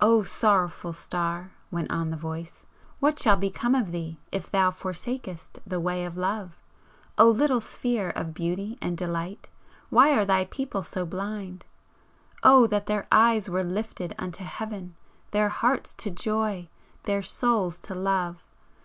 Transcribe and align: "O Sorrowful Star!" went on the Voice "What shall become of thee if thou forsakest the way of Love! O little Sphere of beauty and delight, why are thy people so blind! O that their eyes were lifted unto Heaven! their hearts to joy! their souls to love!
"O 0.00 0.24
Sorrowful 0.24 0.92
Star!" 0.92 1.52
went 1.70 1.88
on 1.88 2.10
the 2.10 2.16
Voice 2.16 2.66
"What 2.98 3.16
shall 3.20 3.36
become 3.36 3.76
of 3.76 3.92
thee 3.92 4.18
if 4.32 4.50
thou 4.50 4.72
forsakest 4.72 5.60
the 5.64 5.78
way 5.78 6.04
of 6.04 6.16
Love! 6.16 6.58
O 7.16 7.30
little 7.30 7.60
Sphere 7.60 8.10
of 8.10 8.34
beauty 8.34 8.76
and 8.82 8.98
delight, 8.98 9.46
why 9.88 10.14
are 10.18 10.24
thy 10.24 10.46
people 10.46 10.82
so 10.82 11.06
blind! 11.06 11.64
O 12.42 12.66
that 12.66 12.86
their 12.86 13.06
eyes 13.12 13.48
were 13.48 13.62
lifted 13.62 14.16
unto 14.18 14.42
Heaven! 14.42 14.96
their 15.30 15.48
hearts 15.50 15.94
to 15.94 16.10
joy! 16.10 16.68
their 17.04 17.22
souls 17.22 17.78
to 17.82 17.94
love! 17.94 18.42